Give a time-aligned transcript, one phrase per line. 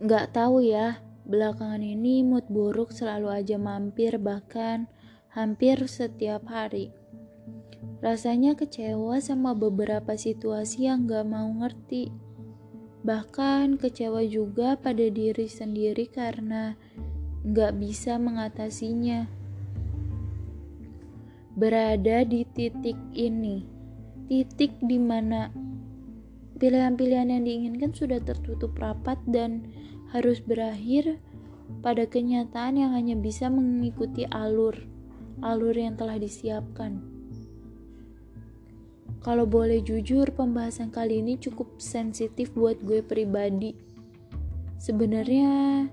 [0.00, 4.88] Nggak tahu ya, belakangan ini mood buruk selalu aja mampir bahkan
[5.28, 6.88] hampir setiap hari.
[8.00, 12.08] Rasanya kecewa sama beberapa situasi yang gak mau ngerti.
[13.04, 16.80] Bahkan kecewa juga pada diri sendiri karena
[17.44, 19.28] gak bisa mengatasinya.
[21.60, 23.68] Berada di titik ini,
[24.32, 25.52] titik di mana
[26.60, 29.64] pilihan-pilihan yang diinginkan sudah tertutup rapat dan
[30.12, 31.16] harus berakhir
[31.80, 34.76] pada kenyataan yang hanya bisa mengikuti alur,
[35.40, 37.00] alur yang telah disiapkan.
[39.20, 43.76] Kalau boleh jujur, pembahasan kali ini cukup sensitif buat gue pribadi.
[44.80, 45.84] Sebenarnya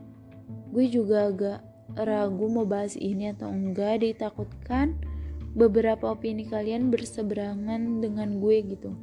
[0.72, 1.60] gue juga agak
[2.00, 4.96] ragu mau bahas ini atau enggak, ditakutkan
[5.60, 8.96] beberapa opini kalian berseberangan dengan gue gitu.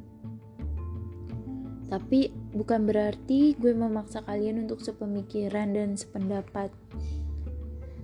[1.85, 6.73] Tapi bukan berarti gue memaksa kalian untuk sepemikiran dan sependapat.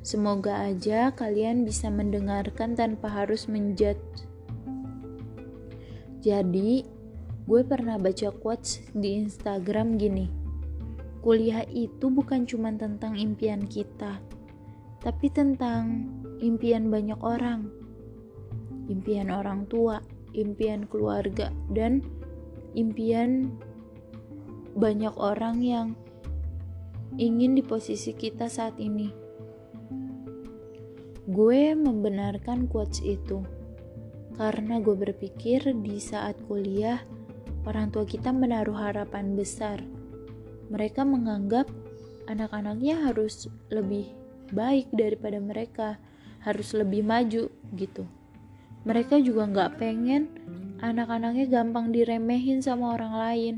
[0.01, 4.25] Semoga aja kalian bisa mendengarkan tanpa harus menjudge.
[6.21, 6.85] Jadi,
[7.49, 10.29] gue pernah baca quotes di Instagram gini.
[11.21, 14.21] Kuliah itu bukan cuma tentang impian kita,
[15.01, 16.09] tapi tentang
[16.41, 17.69] impian banyak orang.
[18.89, 20.01] Impian orang tua,
[20.33, 22.01] impian keluarga, dan
[22.73, 23.53] impian
[24.75, 25.88] banyak orang yang
[27.19, 29.11] ingin di posisi kita saat ini.
[31.31, 33.44] Gue membenarkan quotes itu
[34.36, 37.03] karena gue berpikir di saat kuliah
[37.67, 39.83] orang tua kita menaruh harapan besar.
[40.72, 41.67] Mereka menganggap
[42.31, 44.08] anak-anaknya harus lebih
[44.56, 46.00] baik daripada mereka,
[46.44, 48.03] harus lebih maju gitu.
[48.88, 50.31] Mereka juga nggak pengen
[50.81, 53.56] anak-anaknya gampang diremehin sama orang lain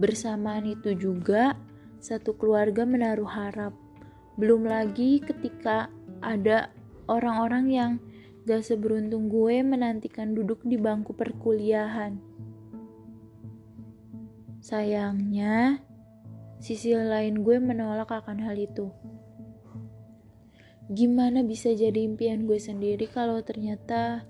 [0.00, 1.60] Bersamaan itu juga,
[2.00, 3.76] satu keluarga menaruh harap.
[4.40, 5.92] Belum lagi ketika
[6.24, 6.72] ada
[7.04, 7.92] orang-orang yang
[8.48, 12.16] gak seberuntung gue menantikan duduk di bangku perkuliahan.
[14.64, 15.84] Sayangnya,
[16.64, 18.88] sisi lain gue menolak akan hal itu.
[20.90, 24.24] Gimana bisa jadi impian gue sendiri kalau ternyata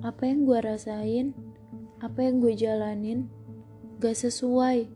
[0.00, 1.36] apa yang gue rasain,
[2.00, 3.28] apa yang gue jalanin,
[3.96, 4.88] gak sesuai,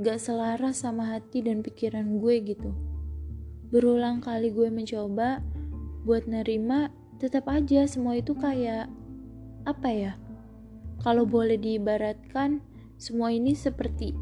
[0.00, 2.72] gak selaras sama hati dan pikiran gue gitu.
[3.68, 5.44] Berulang kali gue mencoba
[6.08, 6.88] buat nerima,
[7.20, 8.88] tetap aja semua itu kayak
[9.68, 10.12] apa ya?
[11.04, 12.64] Kalau boleh diibaratkan,
[12.96, 14.16] semua ini seperti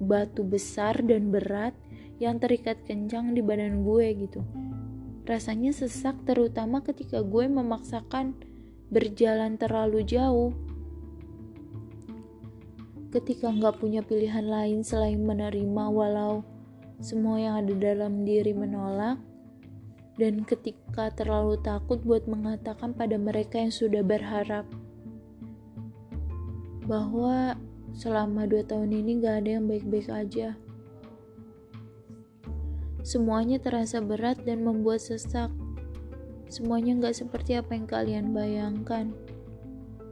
[0.00, 1.76] batu besar dan berat
[2.16, 4.40] yang terikat kencang di badan gue gitu.
[5.28, 8.32] Rasanya sesak terutama ketika gue memaksakan
[8.88, 10.56] berjalan terlalu jauh
[13.14, 16.42] ketika nggak punya pilihan lain selain menerima walau
[16.98, 19.22] semua yang ada dalam diri menolak
[20.18, 24.66] dan ketika terlalu takut buat mengatakan pada mereka yang sudah berharap
[26.90, 27.54] bahwa
[27.94, 30.58] selama dua tahun ini gak ada yang baik-baik aja.
[33.04, 35.52] Semuanya terasa berat dan membuat sesak.
[36.48, 39.12] Semuanya gak seperti apa yang kalian bayangkan.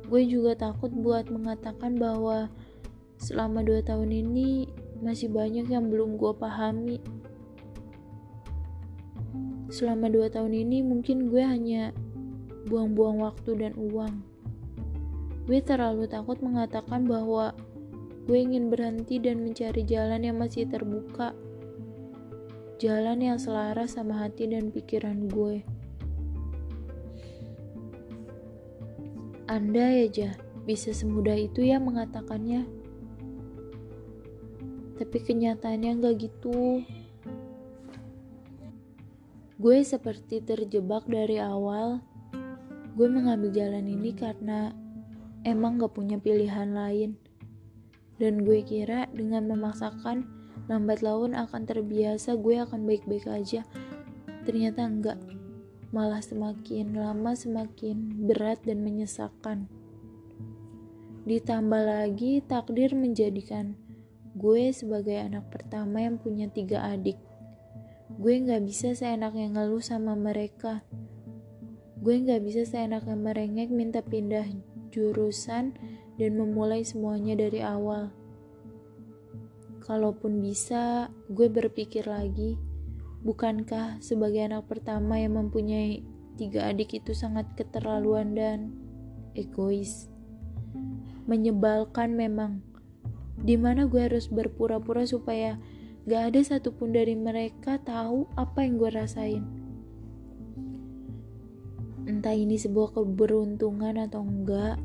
[0.09, 2.53] Gue juga takut buat mengatakan bahwa
[3.23, 4.67] selama dua tahun ini
[4.99, 6.99] masih banyak yang belum gue pahami.
[9.71, 11.95] Selama dua tahun ini mungkin gue hanya
[12.67, 14.27] buang-buang waktu dan uang.
[15.47, 17.55] Gue terlalu takut mengatakan bahwa
[18.27, 21.31] gue ingin berhenti dan mencari jalan yang masih terbuka.
[22.83, 25.63] Jalan yang selaras sama hati dan pikiran gue.
[29.47, 30.35] Anda ya,
[30.67, 32.82] bisa semudah itu ya mengatakannya
[35.03, 36.87] tapi kenyataannya gak gitu.
[39.59, 41.99] Gue seperti terjebak dari awal.
[42.95, 44.71] Gue mengambil jalan ini karena
[45.43, 47.19] emang gak punya pilihan lain.
[48.23, 50.23] Dan gue kira dengan memaksakan
[50.71, 53.67] lambat laun akan terbiasa gue akan baik-baik aja.
[54.47, 55.19] Ternyata enggak.
[55.91, 59.67] Malah semakin lama semakin berat dan menyesakkan.
[61.27, 63.82] Ditambah lagi takdir menjadikan
[64.33, 67.21] Gue sebagai anak pertama yang punya tiga adik.
[68.17, 70.81] Gue gak bisa seenaknya ngeluh sama mereka.
[72.01, 74.49] Gue gak bisa seenaknya merengek minta pindah
[74.93, 75.77] jurusan
[76.17, 78.13] dan memulai semuanya dari awal.
[79.83, 82.55] Kalaupun bisa, gue berpikir lagi,
[83.27, 86.07] bukankah sebagai anak pertama yang mempunyai
[86.39, 88.73] tiga adik itu sangat keterlaluan dan
[89.35, 90.07] egois?
[91.27, 92.63] Menyebalkan memang,
[93.43, 95.59] Di mana gue harus berpura-pura supaya
[96.07, 99.45] gak ada satupun dari mereka tahu apa yang gue rasain.
[102.03, 104.79] Entah ini sebuah keberuntungan atau enggak,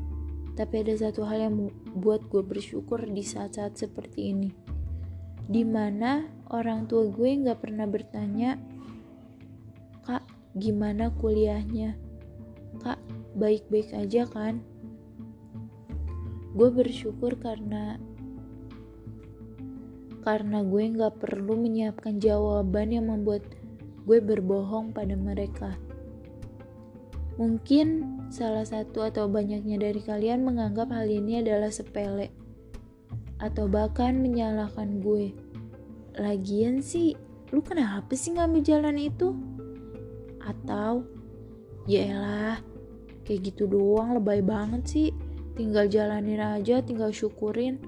[0.54, 1.54] tapi ada satu hal yang
[1.98, 4.50] buat gue bersyukur di saat-saat seperti ini.
[5.48, 8.58] Di mana orang tua gue gak pernah bertanya,
[10.06, 10.22] Kak,
[10.54, 11.98] gimana kuliahnya?
[12.82, 12.98] Kak,
[13.34, 14.62] baik-baik aja kan?
[16.54, 17.98] Gue bersyukur karena
[20.28, 23.48] karena gue gak perlu menyiapkan jawaban yang membuat
[24.04, 25.72] gue berbohong pada mereka.
[27.40, 32.28] Mungkin salah satu atau banyaknya dari kalian menganggap hal ini adalah sepele,
[33.40, 35.32] atau bahkan menyalahkan gue.
[36.20, 37.16] Lagian sih,
[37.48, 39.32] lu kenapa sih ngambil jalan itu?
[40.44, 41.08] Atau,
[41.88, 42.60] ya elah,
[43.24, 45.08] kayak gitu doang lebay banget sih.
[45.56, 47.80] Tinggal jalanin aja, tinggal syukurin.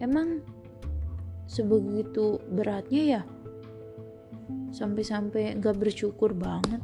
[0.00, 0.40] Emang
[1.52, 3.22] sebegitu beratnya ya?
[4.72, 6.80] Sampai-sampai gak bersyukur banget.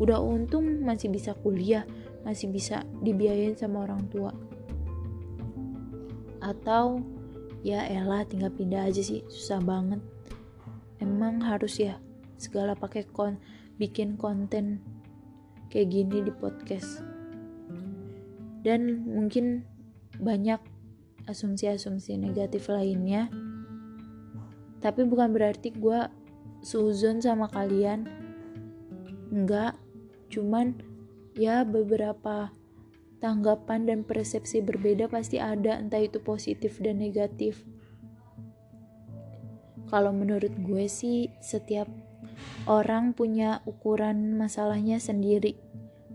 [0.00, 1.84] Udah untung masih bisa kuliah
[2.26, 4.34] masih bisa dibiayain sama orang tua.
[6.42, 7.06] Atau
[7.62, 10.02] ya elah tinggal pindah aja sih susah banget.
[10.98, 12.02] Emang harus ya
[12.34, 13.38] segala pakai kon
[13.78, 14.82] bikin konten
[15.70, 17.06] kayak gini di podcast.
[18.66, 19.62] Dan mungkin
[20.18, 20.58] banyak
[21.30, 23.30] asumsi-asumsi negatif lainnya
[24.86, 26.06] tapi bukan berarti gue
[26.62, 28.06] suzon sama kalian
[29.34, 29.74] enggak
[30.30, 30.74] Cuman
[31.38, 32.50] ya beberapa
[33.22, 37.62] tanggapan dan persepsi berbeda pasti ada entah itu positif dan negatif.
[39.86, 41.86] Kalau menurut gue sih setiap
[42.66, 45.54] orang punya ukuran masalahnya sendiri.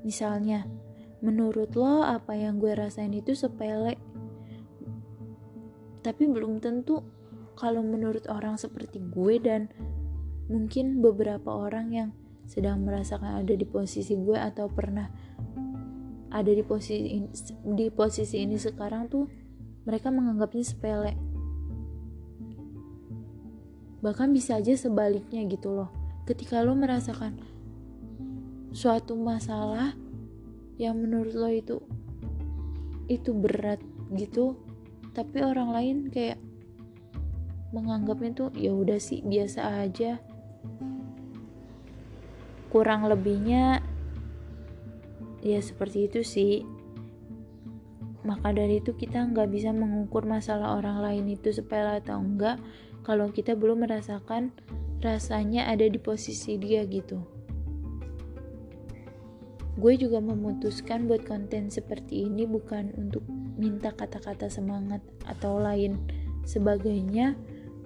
[0.04, 0.68] Misalnya,
[1.24, 3.96] menurut lo apa yang gue rasain itu sepele.
[6.04, 7.00] Tapi belum tentu
[7.56, 9.72] kalau menurut orang seperti gue dan
[10.52, 12.10] mungkin beberapa orang yang
[12.50, 15.08] sedang merasakan ada di posisi gue atau pernah
[16.32, 17.28] ada di posisi ini,
[17.76, 19.28] di posisi ini sekarang tuh
[19.84, 21.14] mereka menganggapnya sepele.
[24.02, 25.90] Bahkan bisa aja sebaliknya gitu loh.
[26.26, 27.38] Ketika lo merasakan
[28.72, 29.94] suatu masalah
[30.80, 31.78] yang menurut lo itu
[33.12, 33.84] itu berat
[34.16, 34.56] gitu
[35.12, 36.40] tapi orang lain kayak
[37.72, 40.20] menganggapnya tuh ya udah sih biasa aja.
[42.72, 43.84] Kurang lebihnya
[45.44, 46.54] ya seperti itu sih.
[48.22, 52.62] Maka dari itu kita nggak bisa mengukur masalah orang lain itu sepele atau enggak
[53.02, 54.54] kalau kita belum merasakan
[55.02, 57.18] rasanya ada di posisi dia gitu.
[59.82, 63.26] Gue juga memutuskan buat konten seperti ini bukan untuk
[63.58, 65.98] minta kata-kata semangat atau lain
[66.46, 67.34] sebagainya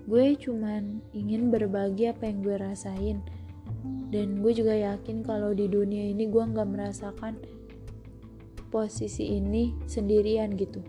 [0.06, 3.20] gue cuman ingin berbagi apa yang gue rasain.
[4.14, 7.42] Dan gue juga yakin kalau di dunia ini gue nggak merasakan
[8.70, 10.82] posisi ini sendirian gitu.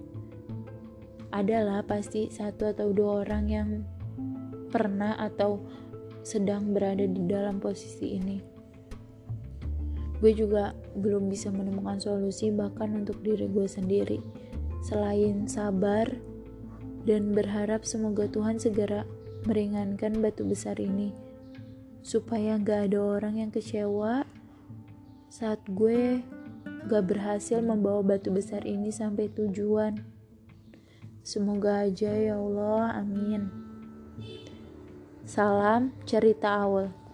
[1.33, 3.69] Adalah pasti satu atau dua orang yang
[4.69, 5.65] pernah atau
[6.27, 8.37] sedang berada di dalam posisi ini.
[10.17, 14.19] Gue juga belum bisa menemukan solusi bahkan untuk diri gue sendiri.
[14.85, 16.09] Selain sabar
[17.07, 19.07] dan berharap semoga Tuhan segera
[19.47, 21.15] meringankan batu besar ini
[22.03, 24.27] supaya gak ada orang yang kecewa
[25.31, 26.27] saat gue
[26.91, 30.03] gak berhasil membawa batu besar ini sampai tujuan.
[31.27, 33.51] Semoga aja ya Allah, amin.
[35.27, 37.06] Salam cerita awal.